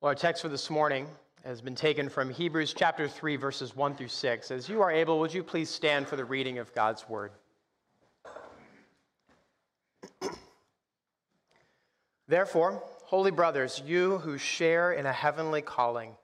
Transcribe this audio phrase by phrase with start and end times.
[0.00, 1.06] Well, our text for this morning
[1.44, 4.50] has been taken from Hebrews chapter 3, verses 1 through 6.
[4.50, 7.32] As you are able, would you please stand for the reading of God's word?
[12.26, 16.16] Therefore, holy brothers, you who share in a heavenly calling,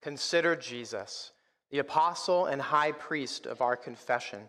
[0.00, 1.32] consider Jesus,
[1.72, 4.42] the apostle and high priest of our confession,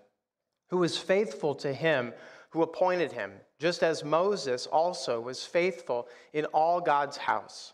[0.70, 2.14] who was faithful to him
[2.56, 7.74] who appointed him, just as Moses also was faithful in all God's house.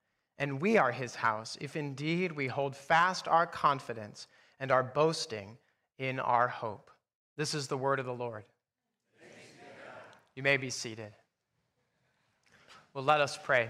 [0.41, 4.25] and we are his house, if indeed we hold fast our confidence
[4.59, 5.55] and our boasting
[5.99, 6.89] in our hope.
[7.37, 8.43] This is the word of the Lord.
[10.35, 11.13] You may be seated.
[12.91, 13.69] Well, let us pray.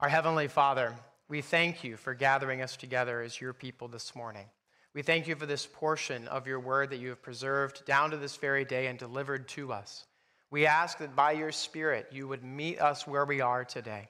[0.00, 0.92] Our Heavenly Father,
[1.28, 4.46] we thank you for gathering us together as your people this morning.
[4.92, 8.16] We thank you for this portion of your word that you have preserved down to
[8.16, 10.04] this very day and delivered to us.
[10.50, 14.08] We ask that by your Spirit you would meet us where we are today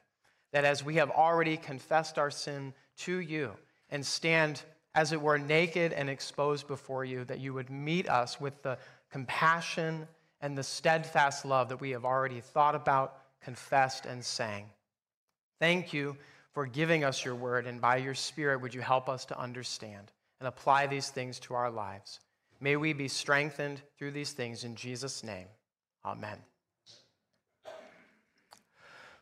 [0.52, 3.52] that as we have already confessed our sin to you
[3.90, 4.62] and stand,
[4.94, 8.78] as it were, naked and exposed before you, that you would meet us with the
[9.10, 10.08] compassion
[10.40, 14.64] and the steadfast love that we have already thought about, confessed, and sang.
[15.58, 16.16] Thank you
[16.52, 20.10] for giving us your word, and by your Spirit, would you help us to understand
[20.40, 22.20] and apply these things to our lives?
[22.60, 25.48] May we be strengthened through these things in Jesus' name.
[26.04, 26.38] Amen.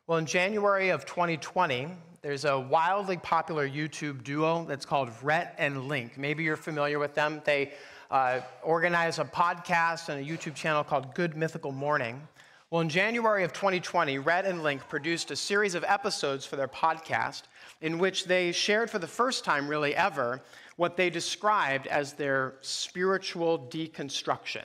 [0.06, 1.88] Well, in January of 2020,
[2.20, 6.18] there's a wildly popular YouTube duo that's called Rhett and Link.
[6.18, 7.40] Maybe you're familiar with them.
[7.46, 7.72] They
[8.10, 12.20] uh, organize a podcast and a YouTube channel called Good Mythical Morning.
[12.68, 16.68] Well, in January of 2020, Rhett and Link produced a series of episodes for their
[16.68, 17.44] podcast
[17.80, 20.42] in which they shared for the first time, really ever,
[20.76, 24.64] what they described as their spiritual deconstruction.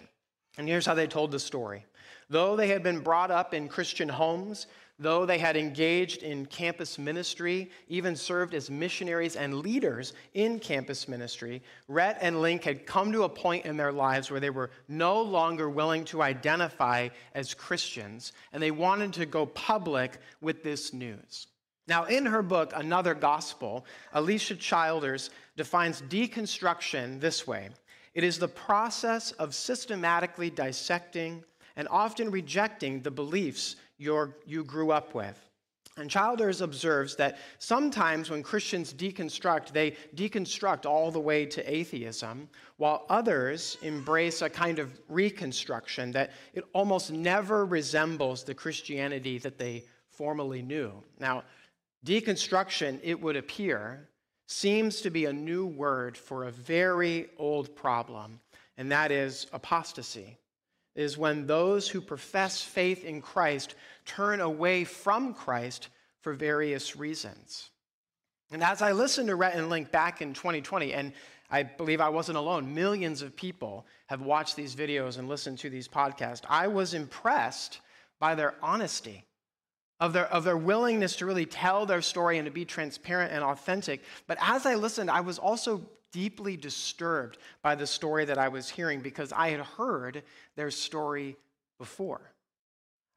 [0.58, 1.86] And here's how they told the story.
[2.30, 4.68] Though they had been brought up in Christian homes,
[5.02, 11.08] Though they had engaged in campus ministry, even served as missionaries and leaders in campus
[11.08, 14.72] ministry, Rhett and Link had come to a point in their lives where they were
[14.90, 20.92] no longer willing to identify as Christians, and they wanted to go public with this
[20.92, 21.48] news.
[21.88, 27.70] Now, in her book, Another Gospel, Alisa Childers defines deconstruction this way
[28.14, 31.44] it is the process of systematically dissecting
[31.78, 35.38] and often rejecting the beliefs you grew up with.
[35.98, 42.48] And Childers observes that sometimes when Christians deconstruct, they deconstruct all the way to atheism,
[42.78, 49.58] while others embrace a kind of reconstruction that it almost never resembles the Christianity that
[49.58, 51.04] they formerly knew.
[51.20, 51.44] Now,
[52.06, 54.08] deconstruction, it would appear,
[54.48, 58.40] seems to be a new word for a very old problem,
[58.78, 60.38] and that is apostasy
[61.00, 65.90] is when those who profess faith in Christ turn away from Christ
[66.22, 67.70] for various reasons.
[68.52, 71.14] And as I listened to Rhett and Link back in 2020, and
[71.50, 75.70] I believe I wasn't alone, millions of people have watched these videos and listened to
[75.70, 76.44] these podcasts.
[76.50, 77.80] I was impressed
[78.20, 79.24] by their honesty,
[80.00, 83.44] of their, of their willingness to really tell their story and to be transparent and
[83.44, 84.02] authentic.
[84.28, 88.70] But as I listened, I was also deeply disturbed by the story that I was
[88.70, 90.24] hearing because I had heard
[90.56, 91.36] their story
[91.78, 92.22] before.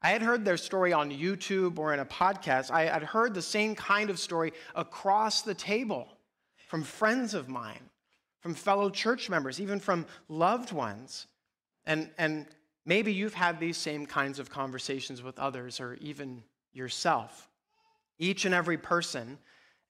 [0.01, 2.69] I had heard their story on YouTube or in a podcast.
[2.69, 6.09] I had heard the same kind of story across the table
[6.67, 7.89] from friends of mine,
[8.41, 11.27] from fellow church members, even from loved ones.
[11.85, 12.47] And, and
[12.85, 17.49] maybe you've had these same kinds of conversations with others or even yourself.
[18.19, 19.37] Each and every person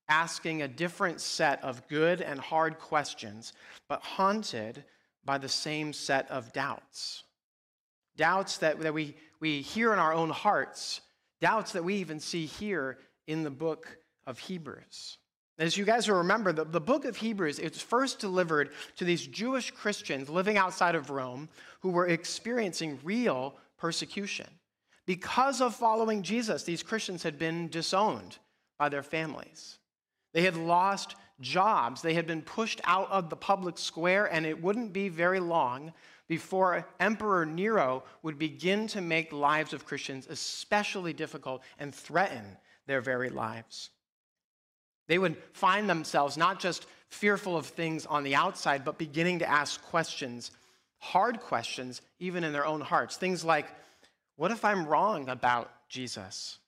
[0.10, 3.54] asking a different set of good and hard questions,
[3.88, 4.84] but haunted
[5.26, 7.24] by the same set of doubts.
[8.18, 11.02] Doubts that, that we, we hear in our own hearts,
[11.42, 12.98] doubts that we even see here
[13.28, 13.98] in the book
[14.28, 15.18] of Hebrews.
[15.60, 19.26] As you guys will remember, the, the book of Hebrews, it's first delivered to these
[19.28, 21.48] Jewish Christians living outside of Rome
[21.82, 24.48] who were experiencing real persecution.
[25.06, 28.38] Because of following Jesus, these Christians had been disowned
[28.80, 29.80] by their families.
[30.34, 32.02] They had lost jobs.
[32.02, 35.94] They had been pushed out of the public square, and it wouldn't be very long
[36.28, 42.58] before Emperor Nero would begin to make lives of Christians especially difficult and threaten
[42.88, 43.90] their very lives.
[45.08, 49.50] They would find themselves not just fearful of things on the outside, but beginning to
[49.50, 50.52] ask questions,
[51.00, 53.18] hard questions, even in their own hearts.
[53.18, 53.68] Things like,
[54.36, 56.60] what if I'm wrong about Jesus?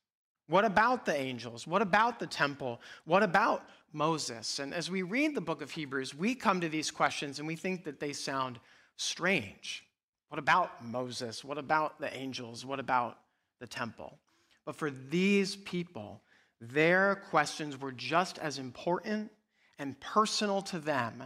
[0.47, 1.65] What about the angels?
[1.65, 2.79] What about the temple?
[3.05, 4.59] What about Moses?
[4.59, 7.55] And as we read the book of Hebrews, we come to these questions and we
[7.55, 8.59] think that they sound
[8.97, 9.85] strange.
[10.29, 11.43] What about Moses?
[11.43, 12.65] What about the angels?
[12.65, 13.17] What about
[13.59, 14.19] the temple?
[14.65, 16.21] But for these people,
[16.61, 19.31] their questions were just as important
[19.79, 21.23] and personal to them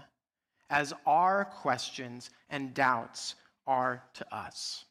[0.70, 3.36] as our questions and doubts
[3.68, 4.86] are to us.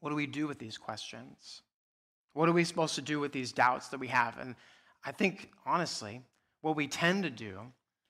[0.00, 1.62] What do we do with these questions?
[2.34, 4.38] What are we supposed to do with these doubts that we have?
[4.38, 4.54] And
[5.04, 6.22] I think, honestly,
[6.60, 7.60] what we tend to do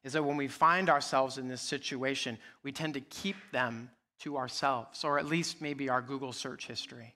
[0.05, 3.91] is that when we find ourselves in this situation, we tend to keep them
[4.21, 7.15] to ourselves, or at least maybe our Google search history.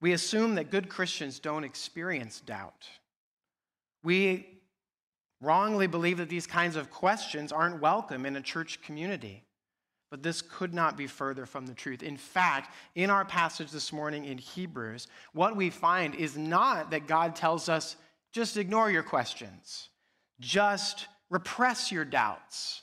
[0.00, 2.88] We assume that good Christians don't experience doubt.
[4.02, 4.60] We
[5.40, 9.44] wrongly believe that these kinds of questions aren't welcome in a church community.
[10.10, 12.02] But this could not be further from the truth.
[12.02, 17.06] In fact, in our passage this morning in Hebrews, what we find is not that
[17.06, 17.96] God tells us
[18.32, 19.88] just ignore your questions,
[20.40, 22.82] just repress your doubts.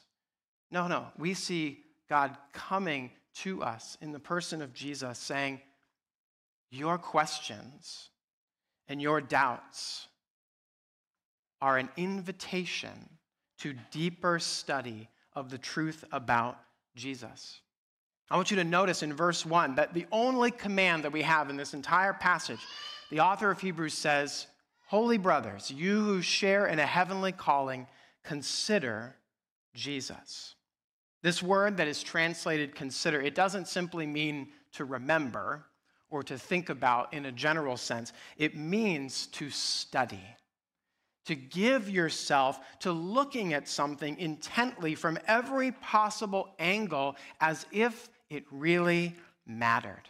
[0.72, 1.07] No, no.
[1.18, 1.80] We see
[2.10, 5.62] God coming to us in the person of Jesus saying,
[6.69, 8.10] Your questions
[8.88, 10.07] and your doubts
[11.62, 13.10] are an invitation
[13.60, 16.57] to deeper study of the truth about
[16.95, 17.62] Jesus.
[18.30, 21.50] I want you to notice in verse 1 that the only command that we have
[21.50, 22.59] in this entire passage,
[23.12, 24.47] the author of Hebrews says,
[24.88, 27.88] Holy brothers, you who share in a heavenly calling,
[28.24, 29.15] consider
[29.74, 30.56] Jesus.
[31.21, 35.65] This word that is translated consider, it doesn't simply mean to remember
[36.09, 40.24] or to think about in a general sense, it means to study
[41.25, 48.45] to give yourself to looking at something intently from every possible angle as if it
[48.51, 50.04] really mattered.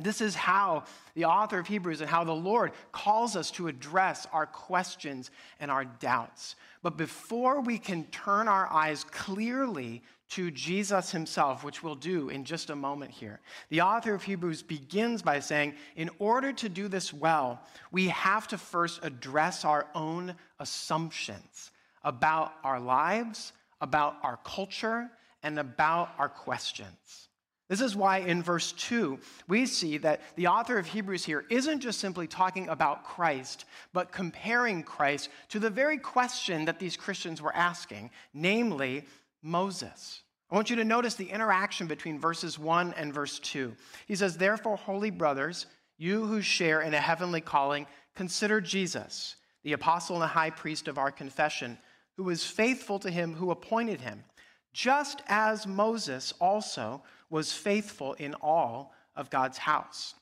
[0.00, 0.84] This is how
[1.14, 5.70] the author of Hebrews and how the Lord calls us to address our questions and
[5.70, 6.54] our doubts.
[6.82, 12.44] But before we can turn our eyes clearly to Jesus himself, which we'll do in
[12.44, 13.40] just a moment here.
[13.70, 17.60] The author of Hebrews begins by saying, in order to do this well,
[17.90, 21.70] we have to first address our own assumptions
[22.04, 25.10] about our lives, about our culture,
[25.42, 27.28] and about our questions.
[27.68, 31.80] This is why in verse 2, we see that the author of Hebrews here isn't
[31.80, 37.42] just simply talking about Christ, but comparing Christ to the very question that these Christians
[37.42, 39.04] were asking, namely,
[39.42, 40.22] Moses.
[40.50, 43.74] I want you to notice the interaction between verses 1 and verse 2.
[44.06, 45.66] He says, Therefore, holy brothers,
[45.98, 50.88] you who share in a heavenly calling, consider Jesus, the apostle and the high priest
[50.88, 51.76] of our confession,
[52.16, 54.24] who was faithful to him who appointed him,
[54.72, 60.14] just as Moses also was faithful in all of God's house.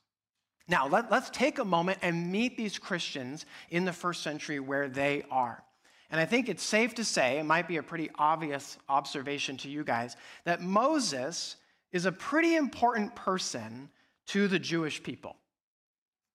[0.69, 4.89] Now, let, us take a moment and meet these Christians in the first century where
[4.89, 5.63] they are.
[6.11, 9.69] And I think it's safe to say, it might be a pretty obvious observation to
[9.69, 11.57] you guys, that Moses
[11.93, 13.89] is a pretty important person
[14.27, 15.37] to the Jewish people,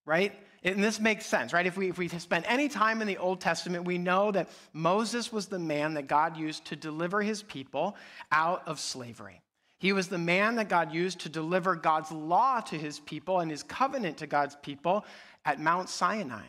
[0.05, 0.33] right?
[0.63, 1.65] And this makes sense, right?
[1.65, 5.31] If we, if we spend any time in the Old Testament, we know that Moses
[5.31, 7.95] was the man that God used to deliver his people
[8.31, 9.41] out of slavery.
[9.79, 13.49] He was the man that God used to deliver God's law to his people and
[13.49, 15.05] his covenant to God's people
[15.43, 16.45] at Mount Sinai.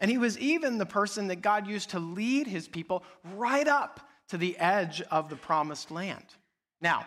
[0.00, 3.04] And he was even the person that God used to lead his people
[3.36, 6.24] right up to the edge of the promised land.
[6.80, 7.06] Now,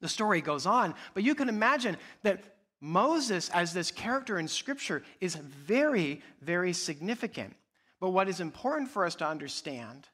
[0.00, 2.42] the story goes on, but you can imagine that
[2.80, 7.54] Moses, as this character in Scripture, is very, very significant.
[8.00, 10.08] But what is important for us to understand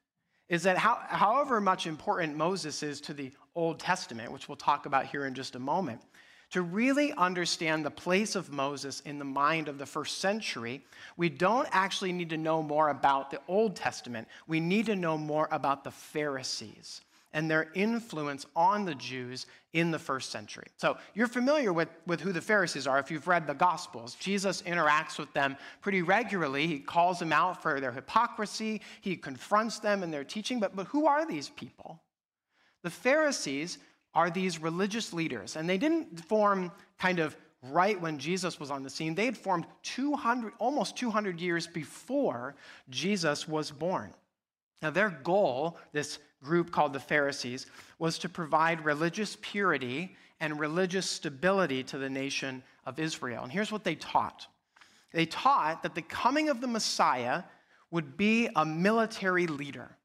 [0.49, 4.87] is that how, however much important Moses is to the Old Testament, which we'll talk
[4.87, 6.03] about here in just a moment,
[6.51, 10.83] to really understand the place of Moses in the mind of the first century,
[11.17, 14.29] we don't actually need to know more about the Old Testament.
[14.47, 17.03] We need to know more about the Pharisees
[17.35, 20.67] and their influence on the Jews in the first century.
[20.79, 24.15] So you're familiar with, with who the Pharisees are if you've read the Gospels.
[24.15, 26.67] Jesus interacts with them pretty regularly.
[26.67, 30.59] He calls them out for their hypocrisy, he confronts them in their teaching.
[30.59, 32.01] But, but who are these people?
[32.83, 33.79] The Pharisees
[34.15, 38.83] are these religious leaders, and they didn't form kind of right when Jesus was on
[38.83, 39.15] the scene.
[39.15, 42.55] They had formed 200, almost 200 years before
[42.89, 44.15] Jesus was born.
[44.81, 47.67] Now, their goal, this group called the Pharisees,
[47.99, 53.43] was to provide religious purity and religious stability to the nation of Israel.
[53.43, 54.47] And here's what they taught
[55.13, 57.43] they taught that the coming of the Messiah
[57.91, 59.97] would be a military leader.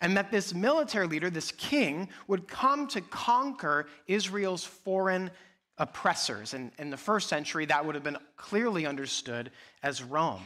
[0.00, 5.30] And that this military leader, this king, would come to conquer Israel's foreign
[5.78, 6.54] oppressors.
[6.54, 9.50] And in the first century, that would have been clearly understood
[9.82, 10.42] as Rome.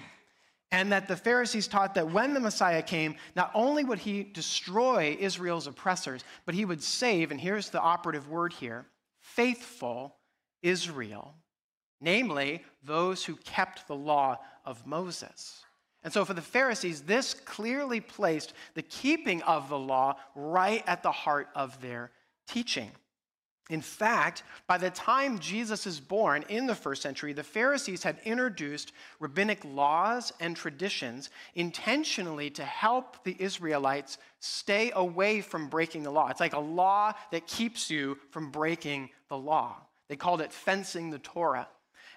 [0.70, 5.16] And that the Pharisees taught that when the Messiah came, not only would he destroy
[5.20, 8.86] Israel's oppressors, but he would save, and here's the operative word here
[9.20, 10.16] faithful
[10.62, 11.34] Israel,
[12.00, 15.62] namely those who kept the law of Moses.
[16.04, 21.02] And so for the Pharisees, this clearly placed the keeping of the law right at
[21.02, 22.10] the heart of their
[22.48, 22.90] teaching.
[23.70, 28.18] In fact, by the time Jesus is born in the first century, the Pharisees had
[28.24, 36.10] introduced rabbinic laws and traditions intentionally to help the Israelites stay away from breaking the
[36.10, 36.28] law.
[36.28, 39.76] It's like a law that keeps you from breaking the law.
[40.08, 41.68] They called it fencing the Torah.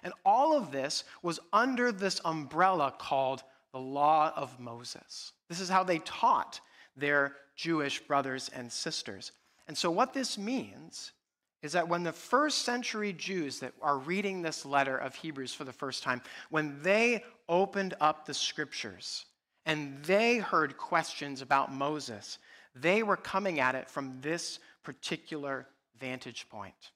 [0.02, 3.44] And all of this was under this umbrella called
[3.76, 5.32] the law of Moses.
[5.50, 6.62] This is how they taught
[6.96, 9.32] their Jewish brothers and sisters.
[9.68, 11.12] And so, what this means
[11.60, 15.64] is that when the first century Jews that are reading this letter of Hebrews for
[15.64, 19.26] the first time, when they opened up the scriptures
[19.66, 22.38] and they heard questions about Moses,
[22.74, 25.66] they were coming at it from this particular
[26.00, 26.92] vantage point.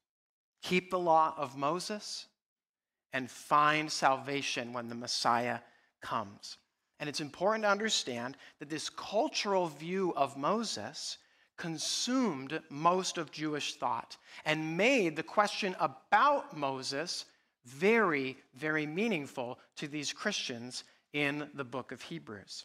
[0.63, 2.25] Keep the law of Moses
[3.13, 5.59] and find salvation when the Messiah
[6.01, 6.57] comes.
[7.01, 11.17] And it's important to understand that this cultural view of Moses
[11.57, 17.25] consumed most of Jewish thought and made the question about Moses
[17.65, 22.65] very, very meaningful to these Christians in the book of Hebrews.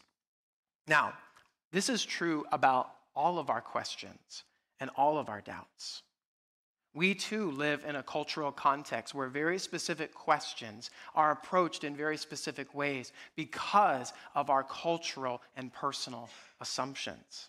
[0.86, 1.14] Now,
[1.72, 4.44] this is true about all of our questions
[4.80, 6.02] and all of our doubts.
[6.96, 12.16] We too live in a cultural context where very specific questions are approached in very
[12.16, 16.30] specific ways because of our cultural and personal
[16.62, 17.48] assumptions.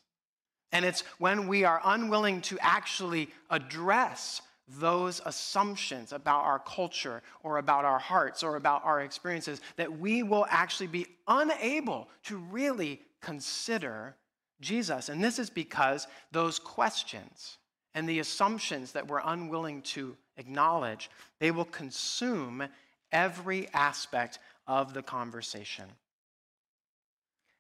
[0.74, 7.60] And it's when we are unwilling to actually address those assumptions about our culture or
[7.60, 13.00] about our hearts or about our experiences that we will actually be unable to really
[13.22, 14.18] consider
[14.60, 15.08] Jesus.
[15.08, 17.60] And this is because those questions
[17.98, 22.64] and the assumptions that we're unwilling to acknowledge, they will consume
[23.12, 24.38] every aspect
[24.68, 25.86] of the conversation.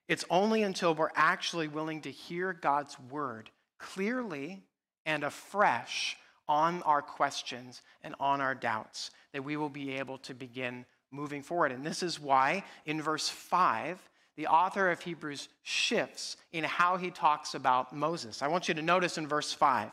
[0.07, 4.61] It's only until we're actually willing to hear God's word clearly
[5.07, 6.15] and afresh
[6.47, 11.41] on our questions and on our doubts that we will be able to begin moving
[11.41, 11.71] forward.
[11.71, 13.97] And this is why in verse 5,
[14.35, 18.43] the author of Hebrews shifts in how he talks about Moses.
[18.43, 19.89] I want you to notice in verse 5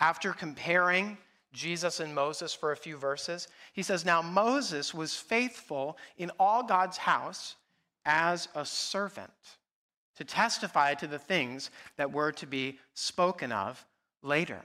[0.00, 1.18] after comparing
[1.52, 6.62] Jesus and Moses for a few verses, he says, Now Moses was faithful in all
[6.62, 7.56] God's house
[8.04, 9.30] as a servant
[10.16, 13.84] to testify to the things that were to be spoken of
[14.22, 14.60] later.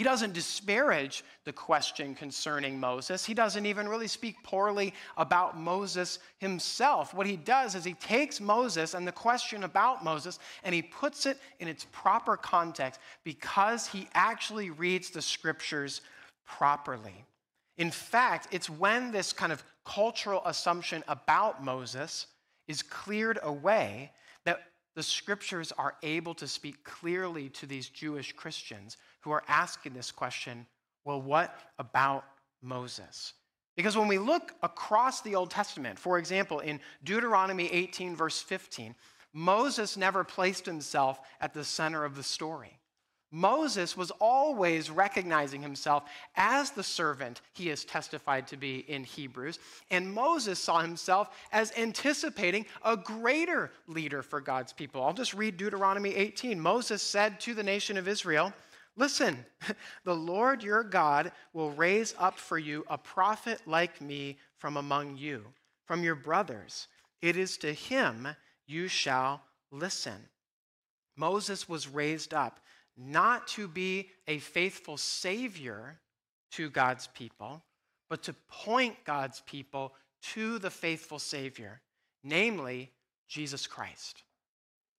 [0.00, 3.26] He doesn't disparage the question concerning Moses.
[3.26, 7.12] He doesn't even really speak poorly about Moses himself.
[7.12, 11.26] What he does is he takes Moses and the question about Moses and he puts
[11.26, 16.00] it in its proper context because he actually reads the scriptures
[16.46, 17.26] properly.
[17.76, 22.26] In fact, it's when this kind of cultural assumption about Moses
[22.68, 24.12] is cleared away
[25.00, 30.12] the scriptures are able to speak clearly to these Jewish Christians who are asking this
[30.12, 30.66] question
[31.06, 32.26] well, what about
[32.60, 33.32] Moses?
[33.76, 38.94] Because when we look across the Old Testament, for example, in Deuteronomy 18, verse 15,
[39.32, 42.78] Moses never placed himself at the center of the story.
[43.32, 49.60] Moses was always recognizing himself as the servant he is testified to be in Hebrews.
[49.90, 55.04] And Moses saw himself as anticipating a greater leader for God's people.
[55.04, 56.58] I'll just read Deuteronomy 18.
[56.58, 58.52] Moses said to the nation of Israel,
[58.96, 59.44] Listen,
[60.04, 65.16] the Lord your God will raise up for you a prophet like me from among
[65.16, 65.44] you,
[65.84, 66.88] from your brothers.
[67.22, 68.28] It is to him
[68.66, 70.28] you shall listen.
[71.16, 72.60] Moses was raised up
[73.00, 75.98] not to be a faithful savior
[76.52, 77.62] to God's people,
[78.08, 79.94] but to point God's people
[80.34, 81.80] to the faithful Savior,
[82.22, 82.90] namely
[83.28, 84.22] Jesus Christ.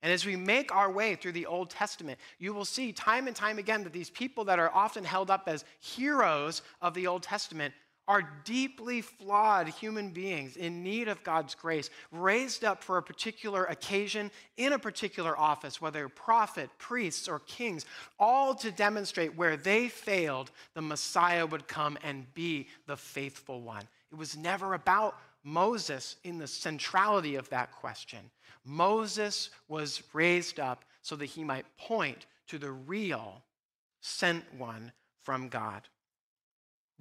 [0.01, 3.35] And as we make our way through the Old Testament, you will see time and
[3.35, 7.21] time again that these people that are often held up as heroes of the Old
[7.21, 7.73] Testament
[8.07, 13.65] are deeply flawed human beings in need of God's grace, raised up for a particular
[13.65, 17.85] occasion in a particular office, whether prophet, priests, or kings,
[18.19, 23.87] all to demonstrate where they failed, the Messiah would come and be the faithful one.
[24.11, 28.19] It was never about Moses in the centrality of that question.
[28.65, 33.41] Moses was raised up so that he might point to the real
[34.01, 34.91] sent one
[35.23, 35.87] from God.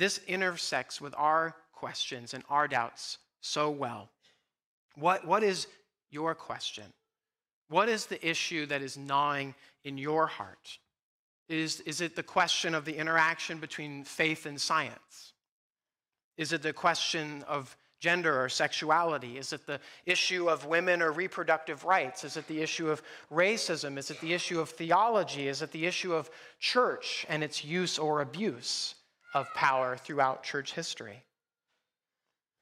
[0.01, 4.09] This intersects with our questions and our doubts so well.
[4.95, 5.67] What, what is
[6.11, 6.85] your question?
[7.69, 9.55] What is the issue that is gnawing
[9.85, 10.79] in your heart?
[11.51, 15.35] Is, is it the question of the interaction between faith and science?
[16.39, 19.37] Is it the question of gender or sexuality?
[19.37, 22.25] Is it the issue of women or reproductive rights?
[22.25, 23.99] Is it the issue of racism?
[23.99, 25.47] Is it the issue of theology?
[25.47, 28.95] Is it the issue of church and its use or abuse
[29.35, 31.23] of power throughout church history?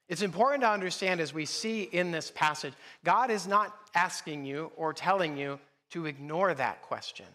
[0.07, 2.73] It's important to understand as we see in this passage,
[3.05, 5.59] God is not asking you or telling you
[5.91, 7.27] to ignore that question.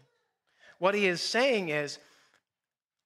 [0.79, 1.99] What he is saying is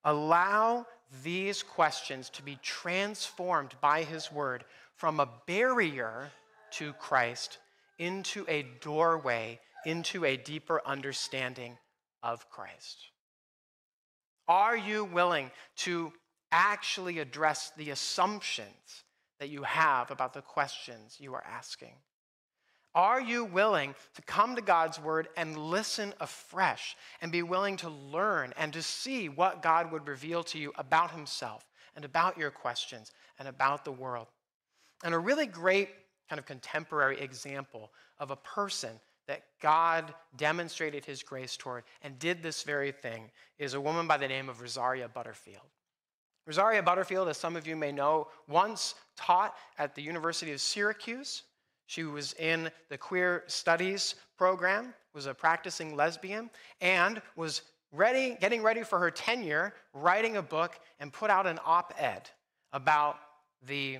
[0.05, 0.87] allow
[1.23, 6.31] these questions to be transformed by his word from a barrier
[6.73, 7.59] to Christ
[7.99, 11.79] into a doorway into a deeper understanding
[12.23, 12.99] of Christ.
[14.49, 16.13] Are you willing to
[16.51, 19.05] actually address the assumptions
[19.39, 21.93] that you have about the questions you are asking?
[22.95, 27.91] Are you willing to come to God's word and listen afresh and be willing to
[27.91, 32.51] learn and to see what God would reveal to you about himself and about your
[32.51, 34.29] questions and about the world?
[35.05, 35.91] And a really great
[36.29, 42.43] kind of contemporary example of a person that God demonstrated his grace toward and did
[42.43, 45.69] this very thing is a woman by the name of Rosaria Butterfield.
[46.47, 51.43] Rosaria Butterfield, as some of you may know, once taught at the University of Syracuse.
[51.87, 56.49] She was in the queer studies program, was a practicing lesbian,
[56.81, 61.59] and was ready, getting ready for her tenure, writing a book and put out an
[61.67, 62.31] op-ed
[62.73, 63.19] about
[63.67, 63.99] the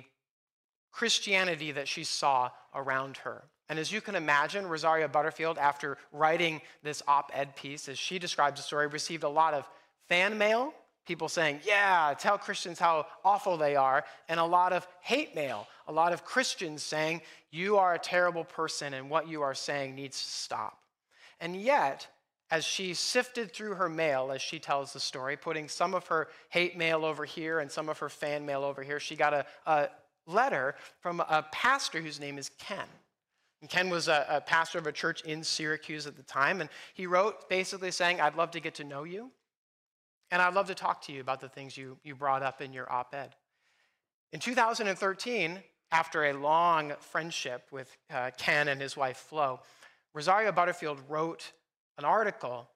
[0.91, 3.43] Christianity that she saw around her.
[3.69, 8.17] And as you can imagine, Rosaria Butterfield, after writing this op ed piece, as she
[8.17, 9.69] describes the story, received a lot of
[10.07, 10.73] fan mail
[11.05, 15.67] people saying, Yeah, tell Christians how awful they are, and a lot of hate mail,
[15.87, 19.95] a lot of Christians saying, You are a terrible person, and what you are saying
[19.95, 20.77] needs to stop.
[21.39, 22.07] And yet,
[22.51, 26.27] as she sifted through her mail, as she tells the story, putting some of her
[26.49, 29.45] hate mail over here and some of her fan mail over here, she got a,
[29.65, 29.89] a
[30.27, 32.87] letter from a pastor whose name is Ken.
[33.61, 36.69] And Ken was a, a pastor of a church in Syracuse at the time, and
[36.93, 39.31] he wrote basically saying, I'd love to get to know you.
[40.31, 42.71] And I'd love to talk to you about the things you, you brought up in
[42.71, 43.35] your op ed.
[44.31, 45.59] In 2013,
[45.91, 49.59] after a long friendship with uh, Ken and his wife Flo,
[50.13, 51.51] Rosaria Butterfield wrote
[51.97, 52.69] an article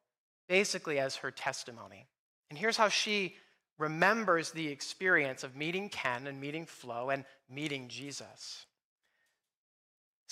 [0.50, 2.08] basically as her testimony.
[2.50, 3.36] And here's how she
[3.78, 8.66] remembers the experience of meeting Ken and meeting Flo and meeting Jesus.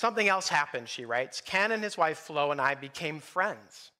[0.01, 1.41] Something else happened, she writes.
[1.41, 3.91] Ken and his wife Flo and I became friends.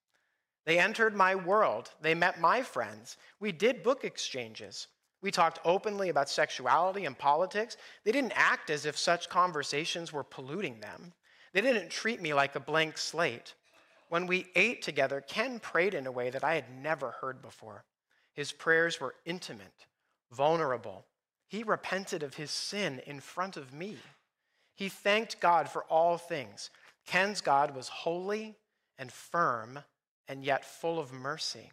[0.66, 1.92] They entered my world.
[2.02, 3.18] They met my friends.
[3.40, 4.88] We did book exchanges.
[5.22, 7.78] We talked openly about sexuality and politics.
[8.04, 11.14] They didn't act as if such conversations were polluting them.
[11.54, 13.54] They didn't treat me like a blank slate.
[14.10, 17.84] When we ate together, Ken prayed in a way that I had never heard before.
[18.34, 19.86] His prayers were intimate,
[20.32, 21.06] vulnerable.
[21.48, 23.98] He repented of his sin in front of me.
[24.82, 26.72] He thanked God for all things.
[27.06, 28.56] Ken's God was holy
[28.98, 29.78] and firm
[30.28, 31.72] and yet full of mercy.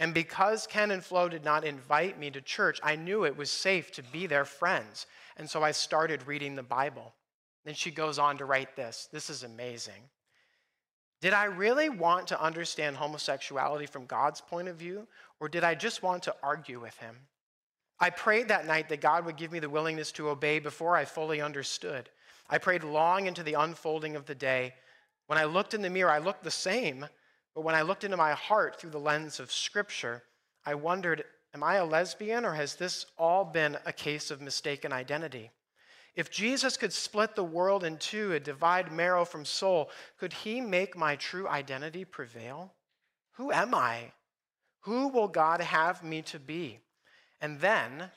[0.00, 3.52] And because Ken and Flo did not invite me to church, I knew it was
[3.52, 5.06] safe to be their friends.
[5.36, 7.14] And so I started reading the Bible.
[7.64, 9.08] Then she goes on to write this.
[9.12, 10.02] This is amazing.
[11.20, 15.06] Did I really want to understand homosexuality from God's point of view,
[15.38, 17.14] or did I just want to argue with him?
[18.00, 21.04] I prayed that night that God would give me the willingness to obey before I
[21.04, 22.10] fully understood.
[22.48, 24.74] I prayed long into the unfolding of the day.
[25.26, 27.06] When I looked in the mirror, I looked the same,
[27.54, 30.22] but when I looked into my heart through the lens of Scripture,
[30.66, 34.92] I wondered Am I a lesbian, or has this all been a case of mistaken
[34.92, 35.52] identity?
[36.16, 40.60] If Jesus could split the world in two and divide marrow from soul, could he
[40.60, 42.72] make my true identity prevail?
[43.32, 44.12] Who am I?
[44.80, 46.80] Who will God have me to be?
[47.40, 48.10] And then,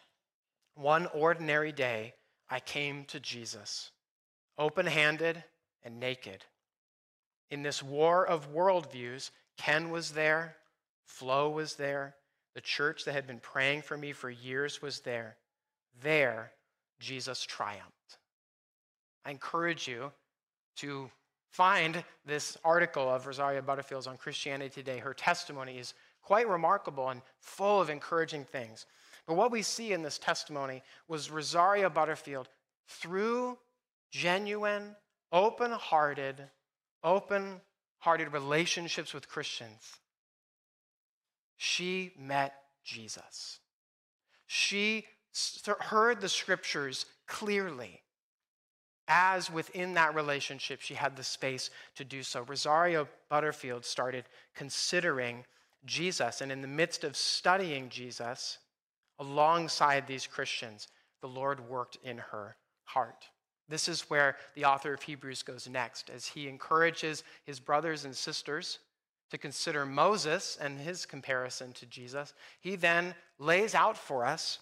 [0.74, 2.16] one ordinary day,
[2.50, 3.92] I came to Jesus,
[4.58, 5.44] open handed
[5.84, 6.44] and naked.
[7.50, 10.58] In this war of worldviews, Ken was there,
[11.06, 12.16] Flo was there,
[12.56, 15.38] the church that had been praying for me for years was there.
[16.02, 16.52] There,
[17.00, 18.18] Jesus triumphed.
[19.26, 20.12] I encourage you
[20.78, 21.10] to
[21.52, 25.00] find this article of Rosaria Butterfield's on Christianity Today.
[25.00, 28.86] Her testimony is quite remarkable and full of encouraging things.
[29.28, 32.48] But what we see in this testimony was Rosaria Butterfield,
[32.88, 33.58] through
[34.12, 34.96] genuine,
[35.32, 36.50] open hearted,
[37.04, 37.62] open
[38.00, 39.82] hearted relationships with Christians,
[41.58, 43.60] she met Jesus.
[44.46, 45.06] She
[45.80, 48.02] heard the scriptures clearly
[49.08, 52.42] as within that relationship she had the space to do so.
[52.42, 55.46] Rosaria Butterfield started considering
[55.86, 58.58] Jesus, and in the midst of studying Jesus
[59.20, 60.88] alongside these Christians,
[61.22, 63.26] the Lord worked in her heart.
[63.70, 68.16] This is where the author of Hebrews goes next, as he encourages his brothers and
[68.16, 68.80] sisters
[69.30, 72.34] to consider Moses and his comparison to Jesus.
[72.62, 74.60] He then lays out for us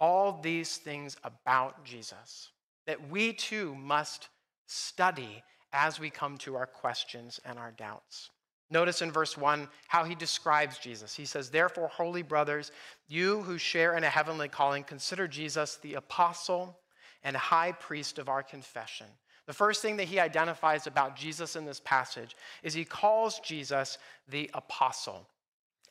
[0.00, 2.50] all these things about Jesus
[2.86, 4.28] that we too must
[4.66, 5.42] study
[5.72, 8.30] as we come to our questions and our doubts.
[8.70, 11.14] Notice in verse 1 how he describes Jesus.
[11.14, 12.72] He says, Therefore, holy brothers,
[13.06, 16.78] you who share in a heavenly calling, consider Jesus the apostle
[17.24, 19.06] and high priest of our confession.
[19.46, 23.98] The first thing that he identifies about Jesus in this passage is he calls Jesus
[24.28, 25.26] the apostle.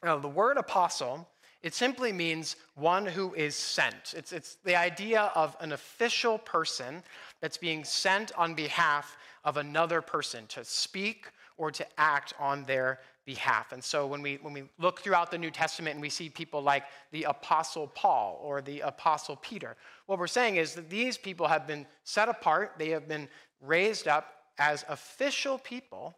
[0.04, 1.28] Now, the word apostle,
[1.64, 4.14] it simply means one who is sent.
[4.16, 7.02] It's, it's the idea of an official person
[7.42, 13.00] that's being sent on behalf of another person to speak or to act on their
[13.26, 13.72] behalf.
[13.72, 16.62] And so when we, when we look throughout the New Testament and we see people
[16.62, 21.48] like the Apostle Paul or the Apostle Peter, what we're saying is that these people
[21.48, 23.28] have been set apart, they have been
[23.62, 26.16] raised up as official people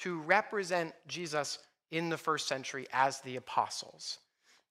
[0.00, 1.58] to represent Jesus
[1.90, 4.18] in the first century as the apostles.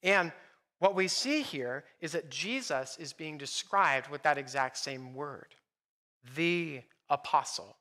[0.01, 0.31] And
[0.79, 5.55] what we see here is that Jesus is being described with that exact same word
[6.35, 7.75] the apostle.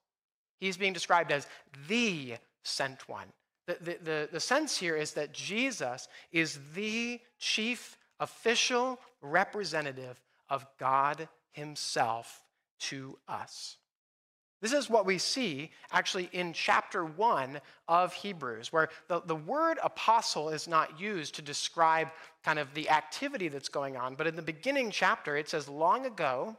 [0.59, 1.47] He's being described as
[1.89, 2.35] the
[2.65, 3.27] sent one.
[3.67, 10.67] The, the, the, the, sense here is that Jesus is the chief official representative of
[10.79, 12.43] God Himself
[12.81, 13.77] to us.
[14.63, 19.79] This is what we see actually in chapter one of Hebrews, where the, the word
[19.83, 22.09] apostle is not used to describe
[22.45, 24.15] kind of the activity that's going on.
[24.15, 26.57] But in the beginning chapter, it says, Long ago,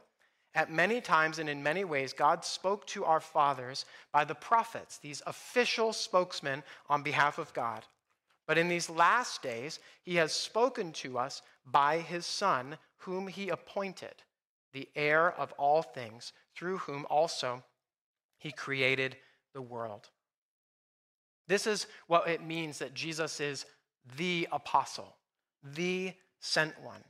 [0.54, 4.98] at many times and in many ways, God spoke to our fathers by the prophets,
[4.98, 7.82] these official spokesmen on behalf of God.
[8.46, 13.48] But in these last days, he has spoken to us by his Son, whom he
[13.48, 14.14] appointed,
[14.72, 17.64] the heir of all things, through whom also
[18.38, 19.16] he created
[19.54, 20.08] the world.
[21.48, 23.66] This is what it means that Jesus is
[24.16, 25.16] the apostle,
[25.62, 27.02] the sent one.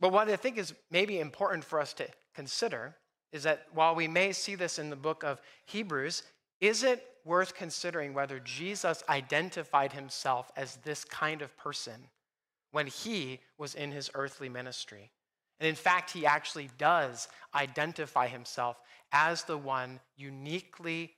[0.00, 2.96] But what I think is maybe important for us to consider
[3.32, 6.22] is that while we may see this in the book of Hebrews,
[6.60, 12.08] is it worth considering whether Jesus identified himself as this kind of person
[12.70, 15.10] when he was in his earthly ministry?
[15.60, 18.76] And in fact, he actually does identify himself
[19.12, 21.12] as the one uniquely,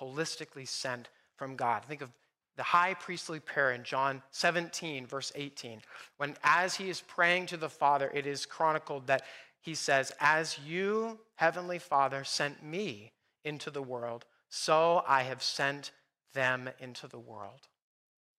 [0.00, 1.84] holistically sent from God.
[1.84, 2.10] Think of
[2.56, 5.80] the high priestly prayer in John 17, verse 18,
[6.18, 9.22] when as he is praying to the Father, it is chronicled that
[9.64, 13.12] he says, As you, Heavenly Father, sent me
[13.44, 15.90] into the world, so I have sent
[16.34, 17.62] them into the world.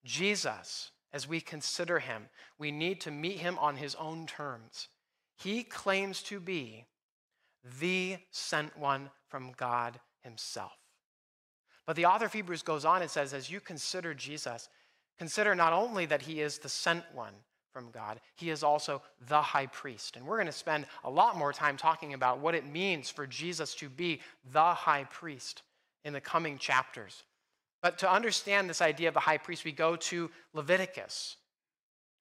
[0.04, 4.88] Jesus, as we consider him, we need to meet him on his own terms.
[5.36, 6.86] He claims to be
[7.80, 10.78] the sent one from God himself.
[11.88, 14.70] But the author of Hebrews goes on and says, as you consider Jesus,
[15.18, 17.34] consider not only that he is the sent one,
[17.76, 18.22] from God.
[18.38, 20.16] He is also the high priest.
[20.16, 23.28] And we're going to spend a lot more time talking about what it means for
[23.28, 24.22] Jesus to be
[24.54, 25.62] the high priest
[26.06, 27.24] in the coming chapters.
[27.82, 31.36] But to understand this idea of the high priest, we go to Leviticus.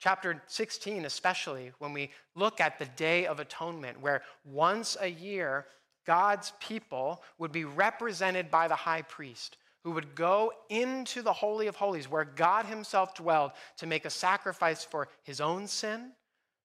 [0.01, 5.67] Chapter 16, especially, when we look at the Day of Atonement, where once a year
[6.05, 11.67] God's people would be represented by the high priest who would go into the Holy
[11.67, 16.13] of Holies, where God Himself dwelled, to make a sacrifice for His own sin,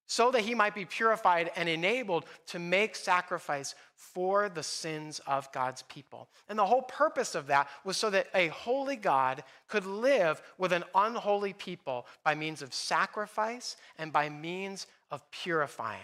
[0.07, 5.51] so that He might be purified and enabled to make sacrifice for the sins of
[5.51, 6.29] God's people.
[6.47, 10.71] And the whole purpose of that was so that a holy God could live with
[10.71, 15.99] an unholy people by means of sacrifice and by means of purifying.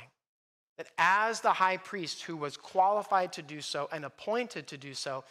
[0.77, 4.93] That as the high priest who was qualified to do so and appointed to do
[4.93, 5.23] so,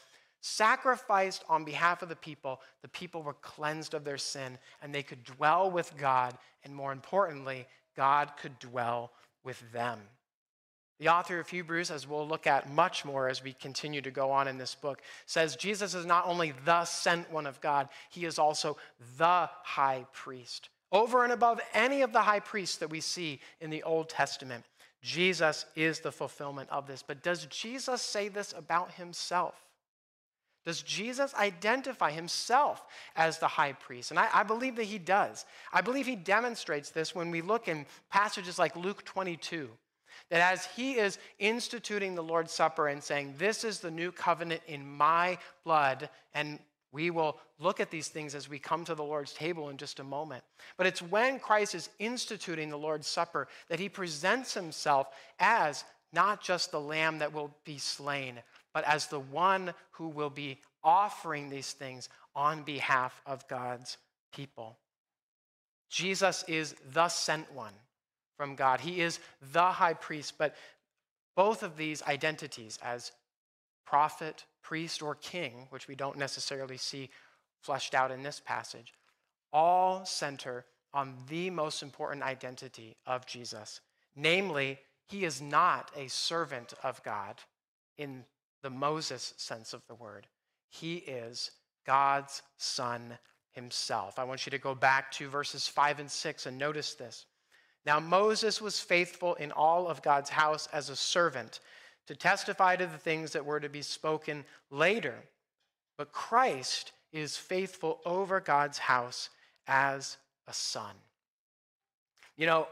[0.45, 5.03] sacrificed on behalf of the people, the people were cleansed of their sin and they
[5.03, 6.37] could dwell with God.
[6.65, 9.11] And more importantly, God could dwell
[9.43, 9.99] with them.
[11.01, 14.31] The author of Hebrews, as we'll look at much more as we continue to go
[14.31, 18.27] on in this book, says Jesus is not only the sent one of God, he
[18.27, 18.77] is also
[19.17, 20.69] the high priest.
[20.93, 24.67] Over and above any of the high priests that we see in the Old Testament,
[25.01, 27.03] Jesus is the fulfillment of this.
[27.03, 29.55] But does Jesus say this about himself?
[30.65, 34.11] Does Jesus identify himself as the high priest?
[34.11, 35.45] And I, I, believe that he does.
[35.73, 39.69] I believe he demonstrates this when we look in passages like Luke 22.
[40.31, 44.63] That as he is instituting the Lord's Supper and saying, This is the new covenant
[44.67, 46.59] in my blood, and
[46.93, 50.01] we will look at these things as we come to the Lord's table in just
[50.01, 50.45] a moment.
[50.79, 55.09] But it's when Christ is instituting the Lord's Supper that he presents himself
[55.41, 58.41] as not just the lamb that will be slain,
[58.75, 63.97] but as the one who will be offering these things on behalf of God's
[64.33, 64.77] people.
[65.89, 67.73] Jesus is the sent one
[68.37, 68.81] from God.
[68.81, 69.21] He is
[69.53, 70.55] the high priest, but
[71.37, 73.13] both of these identities as
[73.87, 77.11] prophet, priest, or king, which we don't necessarily see
[77.61, 78.93] fleshed out in this passage,
[79.53, 83.81] all center on the most important identity of Jesus.
[84.17, 87.37] Namely, he is not a servant of God
[87.99, 88.25] in
[88.65, 90.27] the Moses sense of the word.
[90.71, 91.51] He is
[91.87, 93.19] God's son
[93.53, 94.19] himself.
[94.19, 97.27] I want you to go back to verses 5 and 6 and notice this.
[97.85, 101.61] Now, Moses was faithful in all of God's house as a servant
[102.07, 105.17] to testify to the things that were to be spoken later.
[105.99, 109.29] But Christ is faithful over God's house
[109.67, 110.17] as
[110.49, 110.95] a son.
[112.37, 112.69] You know,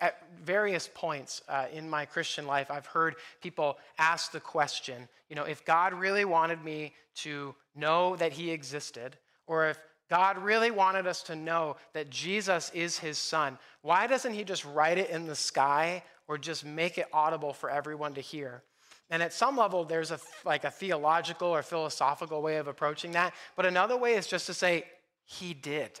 [0.00, 5.34] at various points uh, in my Christian life, I've heard people ask the question, you
[5.34, 9.16] know, if God really wanted me to know that he existed,
[9.48, 14.32] or if God really wanted us to know that Jesus is his son, why doesn't
[14.32, 18.20] he just write it in the sky or just make it audible for everyone to
[18.20, 18.62] hear?
[19.10, 23.34] And at some level, there's a, like a theological or philosophical way of approaching that.
[23.56, 24.84] But another way is just to say,
[25.24, 26.00] He did.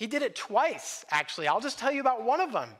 [0.00, 1.46] He did it twice, actually.
[1.46, 2.70] I'll just tell you about one of them.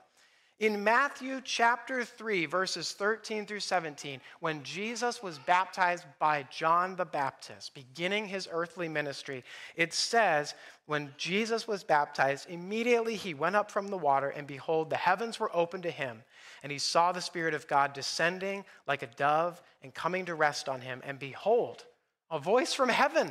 [0.58, 7.04] In Matthew chapter 3, verses 13 through 17, when Jesus was baptized by John the
[7.04, 9.44] Baptist, beginning his earthly ministry,
[9.76, 10.54] it says,
[10.86, 15.38] When Jesus was baptized, immediately he went up from the water, and behold, the heavens
[15.38, 16.22] were opened to him,
[16.62, 20.70] and he saw the Spirit of God descending like a dove and coming to rest
[20.70, 21.02] on him.
[21.04, 21.84] And behold,
[22.30, 23.30] a voice from heaven,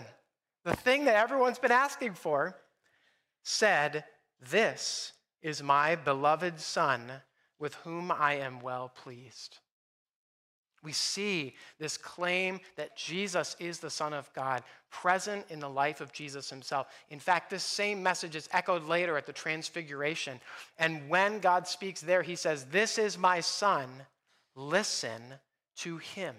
[0.64, 2.56] the thing that everyone's been asking for,
[3.50, 4.06] said,
[4.52, 7.12] This is my beloved Son,
[7.58, 9.58] with whom I am well pleased.
[10.84, 16.00] We see this claim that Jesus is the Son of God present in the life
[16.00, 16.88] of Jesus himself.
[17.10, 20.40] In fact, this same message is echoed later at the Transfiguration.
[20.78, 23.90] And when God speaks there, he says, This is my Son,
[24.56, 25.22] listen
[25.78, 26.36] to him.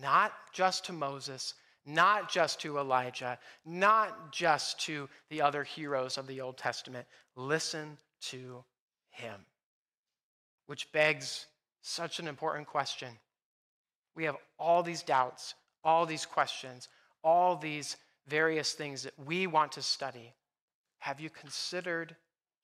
[0.00, 1.54] Not just to Moses,
[1.86, 7.06] not just to Elijah, not just to the other heroes of the Old Testament.
[7.36, 8.64] Listen to
[9.10, 9.40] him.
[10.66, 11.46] Which begs
[11.82, 13.08] such an important question.
[14.14, 16.88] We have all these doubts, all these questions,
[17.24, 20.34] all these various things that we want to study.
[20.98, 22.14] Have you considered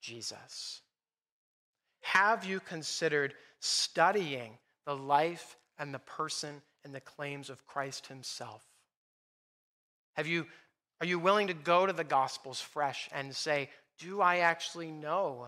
[0.01, 0.81] Jesus?
[2.01, 8.63] Have you considered studying the life and the person and the claims of Christ himself?
[10.17, 10.47] Have you,
[10.99, 15.47] are you willing to go to the Gospels fresh and say, Do I actually know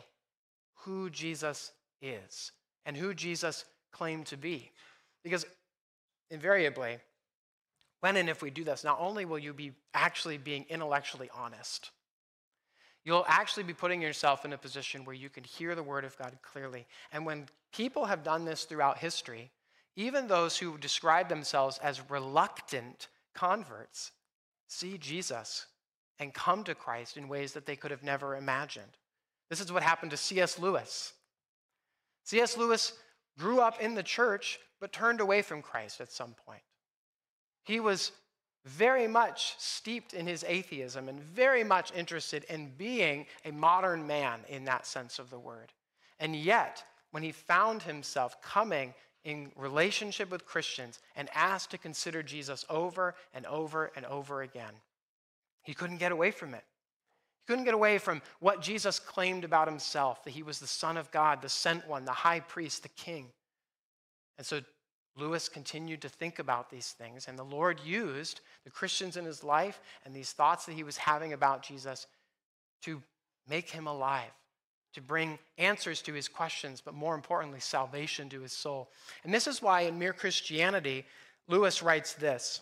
[0.84, 2.51] who Jesus is
[2.86, 4.71] and who Jesus claimed to be?
[5.23, 5.45] Because
[6.29, 6.99] invariably,
[8.01, 11.89] when and if we do this, not only will you be actually being intellectually honest,
[13.03, 16.17] you'll actually be putting yourself in a position where you can hear the word of
[16.17, 16.86] God clearly.
[17.12, 19.51] And when people have done this throughout history,
[19.95, 24.12] even those who describe themselves as reluctant converts,
[24.69, 25.65] see Jesus
[26.19, 28.97] and come to Christ in ways that they could have never imagined.
[29.49, 30.60] This is what happened to C.S.
[30.60, 31.13] Lewis.
[32.23, 32.55] C.S.
[32.55, 32.93] Lewis
[33.38, 36.62] grew up in the church, but turned away from Christ at some point.
[37.63, 38.12] He was
[38.65, 44.41] very much steeped in his atheism and very much interested in being a modern man
[44.49, 45.71] in that sense of the word.
[46.19, 52.23] And yet, when he found himself coming in relationship with Christians and asked to consider
[52.23, 54.73] Jesus over and over and over again.
[55.63, 56.63] He couldn't get away from it.
[57.41, 60.97] He couldn't get away from what Jesus claimed about himself that he was the Son
[60.97, 63.27] of God, the sent one, the high priest, the king.
[64.38, 64.62] And so
[65.17, 69.43] Lewis continued to think about these things, and the Lord used the Christians in his
[69.43, 72.08] life and these thoughts that he was having about Jesus
[72.84, 73.01] to
[73.47, 74.32] make him alive
[74.93, 78.89] to bring answers to his questions, but more importantly, salvation to his soul.
[79.23, 81.06] And this is why in Mere Christianity,
[81.47, 82.62] Lewis writes this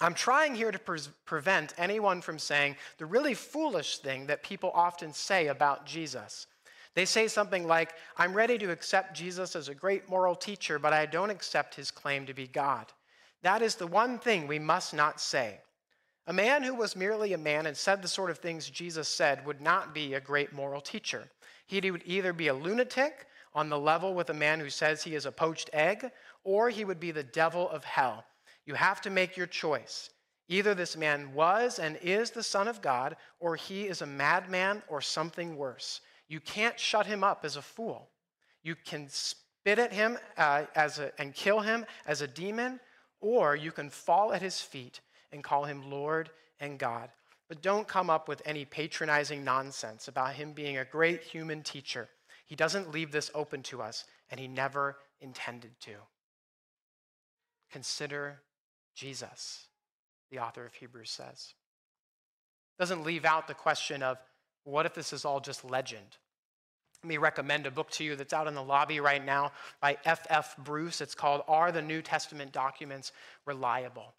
[0.00, 4.72] I'm trying here to pre- prevent anyone from saying the really foolish thing that people
[4.74, 6.46] often say about Jesus
[6.94, 10.92] They say something like, I'm ready to accept Jesus as a great moral teacher, but
[10.92, 12.86] I don't accept his claim to be God.
[13.42, 15.60] That is the one thing we must not say.
[16.26, 19.44] A man who was merely a man and said the sort of things Jesus said
[19.44, 21.28] would not be a great moral teacher.
[21.80, 25.14] He would either be a lunatic on the level with a man who says he
[25.14, 26.10] is a poached egg,
[26.44, 28.24] or he would be the devil of hell.
[28.66, 30.10] You have to make your choice.
[30.48, 34.82] Either this man was and is the Son of God, or he is a madman
[34.86, 36.02] or something worse.
[36.28, 38.10] You can't shut him up as a fool.
[38.62, 42.80] You can spit at him uh, as a, and kill him as a demon,
[43.20, 45.00] or you can fall at his feet
[45.32, 46.30] and call him Lord
[46.60, 47.08] and God.
[47.52, 52.08] But don't come up with any patronizing nonsense about him being a great human teacher.
[52.46, 55.92] He doesn't leave this open to us, and he never intended to.
[57.70, 58.40] Consider
[58.94, 59.66] Jesus,
[60.30, 61.52] the author of Hebrews says.
[62.78, 64.16] Doesn't leave out the question of
[64.64, 66.16] what if this is all just legend?
[67.04, 69.98] Let me recommend a book to you that's out in the lobby right now by
[70.06, 70.26] F.F.
[70.30, 70.56] F.
[70.56, 71.02] Bruce.
[71.02, 73.12] It's called Are the New Testament Documents
[73.44, 74.14] Reliable?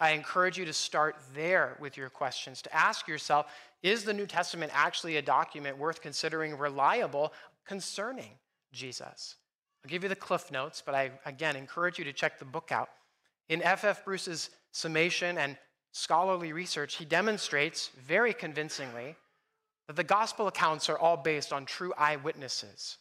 [0.00, 3.46] I encourage you to start there with your questions, to ask yourself
[3.82, 7.32] is the New Testament actually a document worth considering reliable
[7.66, 8.32] concerning
[8.72, 9.36] Jesus?
[9.84, 12.70] I'll give you the cliff notes, but I again encourage you to check the book
[12.70, 12.88] out.
[13.48, 14.04] In F.F.
[14.04, 15.56] Bruce's summation and
[15.90, 19.16] scholarly research, he demonstrates very convincingly
[19.88, 22.98] that the gospel accounts are all based on true eyewitnesses,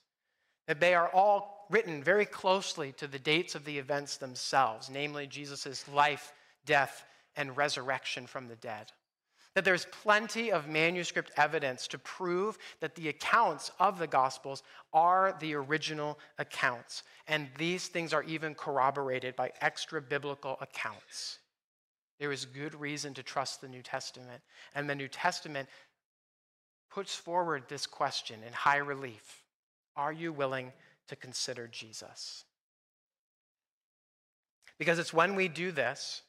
[0.68, 5.28] that they are all written very closely to the dates of the events themselves, namely
[5.28, 6.34] Jesus' life,
[6.66, 8.92] death, and resurrection from the dead.
[9.54, 15.36] That there's plenty of manuscript evidence to prove that the accounts of the Gospels are
[15.40, 17.04] the original accounts.
[17.28, 21.40] And these things are even corroborated by extra biblical accounts.
[22.20, 24.42] There is good reason to trust the New Testament.
[24.74, 25.68] And the New Testament
[26.90, 29.44] puts forward this question in high relief
[29.98, 30.72] Are you willing
[31.08, 32.46] to consider Jesus?
[34.78, 36.22] Because it's when we do this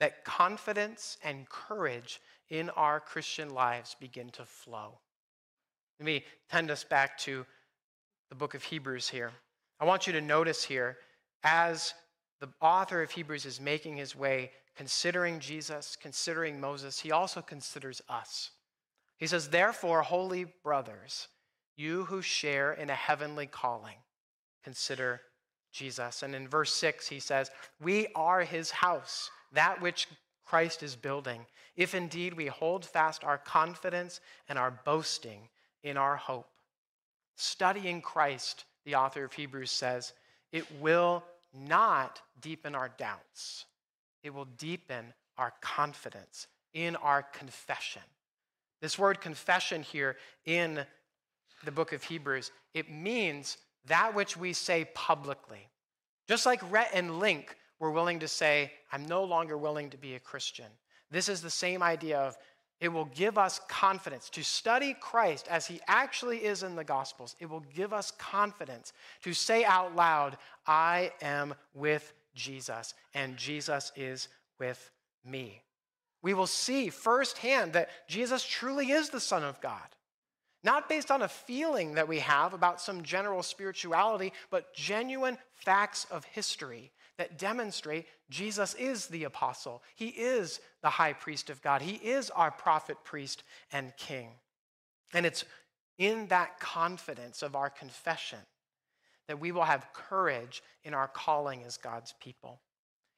[0.00, 4.98] that confidence and courage in our Christian lives begin to flow.
[5.98, 7.46] Let me tend us back to
[8.30, 9.30] the book of Hebrews here.
[9.78, 10.96] I want you to notice here,
[11.44, 11.94] as
[12.40, 18.00] the author of Hebrews is making his way, considering Jesus, considering Moses, he also considers
[18.08, 18.50] us.
[19.18, 21.28] He says, Therefore, holy brothers,
[21.76, 23.96] you who share in a heavenly calling,
[24.64, 25.20] consider
[25.72, 26.22] Jesus.
[26.22, 30.08] And in verse 6, he says, We are his house, that which
[30.44, 35.48] Christ is building, if indeed we hold fast our confidence and our boasting
[35.82, 36.48] in our hope.
[37.36, 40.12] Studying Christ, the author of Hebrews says,
[40.52, 43.66] it will not deepen our doubts,
[44.22, 48.02] it will deepen our confidence in our confession.
[48.80, 50.84] This word confession here in
[51.64, 55.68] the book of Hebrews, it means that which we say publicly.
[56.28, 60.14] Just like Rhett and Link were willing to say, I'm no longer willing to be
[60.14, 60.66] a Christian.
[61.10, 62.36] This is the same idea of
[62.80, 67.36] it will give us confidence to study Christ as he actually is in the Gospels.
[67.40, 73.90] It will give us confidence to say out loud, I am with Jesus, and Jesus
[73.96, 74.90] is with
[75.24, 75.62] me
[76.22, 79.80] we will see firsthand that Jesus truly is the Son of God.
[80.62, 86.06] Not based on a feeling that we have about some general spirituality, but genuine facts
[86.10, 89.82] of history that demonstrate Jesus is the apostle.
[89.94, 91.82] He is the high priest of God.
[91.82, 93.42] He is our prophet, priest,
[93.74, 94.30] and king.
[95.12, 95.44] And it's
[95.98, 98.38] in that confidence of our confession
[99.28, 102.58] that we will have courage in our calling as God's people.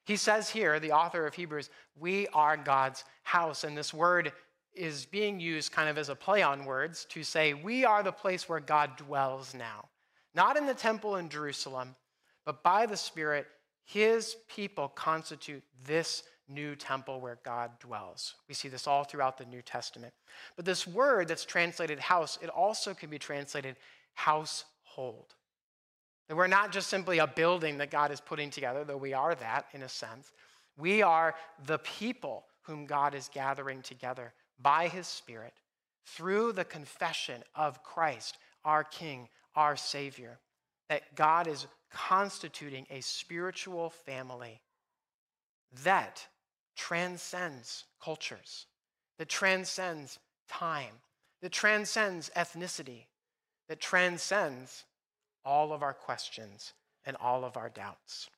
[0.05, 3.63] He says here, the author of Hebrews, we are God's house.
[3.63, 4.33] And this word
[4.75, 8.11] is being used kind of as a play on words to say, we are the
[8.11, 9.85] place where God dwells now.
[10.35, 11.95] Not in the temple in Jerusalem,
[12.45, 13.47] but by the Spirit,
[13.85, 18.35] his people constitute this new temple where God dwells.
[18.47, 20.13] We see this all throughout the New Testament.
[20.55, 23.75] But this word that's translated house, it also can be translated
[24.13, 25.35] household.
[26.27, 29.35] That we're not just simply a building that God is putting together, though we are
[29.35, 30.31] that in a sense.
[30.77, 31.35] We are
[31.65, 35.53] the people whom God is gathering together by his Spirit
[36.05, 40.39] through the confession of Christ, our King, our Savior.
[40.89, 44.61] That God is constituting a spiritual family
[45.83, 46.27] that
[46.75, 48.65] transcends cultures,
[49.17, 50.19] that transcends
[50.49, 50.93] time,
[51.41, 53.05] that transcends ethnicity,
[53.67, 54.85] that transcends
[55.45, 56.73] all of our questions
[57.05, 58.29] and all of our doubts.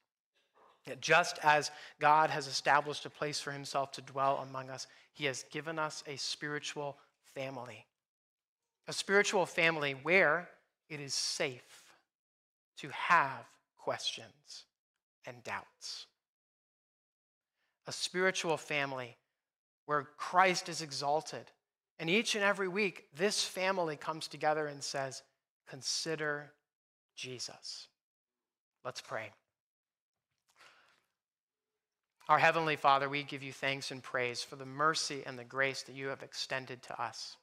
[1.02, 5.44] Just as God has established a place for himself to dwell among us, he has
[5.52, 6.98] given us a spiritual
[7.34, 7.86] family.
[8.88, 10.50] a spiritual family where
[10.90, 11.85] it is safe
[12.78, 13.46] to have
[13.78, 14.66] questions
[15.26, 16.08] and doubts.
[17.88, 19.18] A spiritual family
[19.86, 21.52] where Christ is exalted.
[22.00, 25.22] And each and every week, this family comes together and says,
[25.68, 26.52] Consider
[27.16, 27.88] Jesus.
[28.84, 29.32] Let's pray.
[32.28, 35.84] Our Heavenly Father, we give you thanks and praise for the mercy and the grace
[35.84, 37.38] that you have extended to us.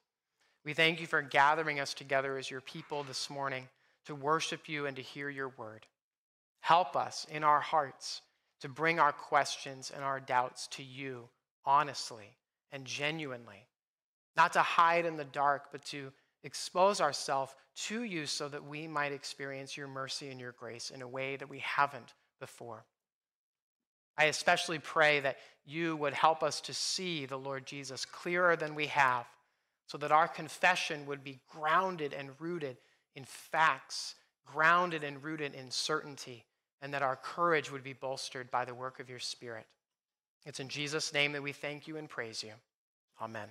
[0.65, 3.67] We thank you for gathering us together as your people this morning
[4.05, 5.85] to worship you and to hear your word.
[6.61, 8.21] Help us in our hearts
[8.61, 11.27] to bring our questions and our doubts to you
[11.65, 12.37] honestly
[12.71, 13.67] and genuinely,
[14.35, 16.11] not to hide in the dark, but to
[16.43, 21.01] expose ourselves to you so that we might experience your mercy and your grace in
[21.01, 22.85] a way that we haven't before.
[24.17, 28.75] I especially pray that you would help us to see the Lord Jesus clearer than
[28.75, 29.25] we have
[29.87, 32.77] so that our confession would be grounded and rooted
[33.15, 36.45] in facts, grounded and rooted in certainty,
[36.81, 39.65] and that our courage would be bolstered by the work of your Spirit.
[40.45, 42.53] It's in Jesus' name that we thank you and praise you.
[43.21, 43.47] Amen.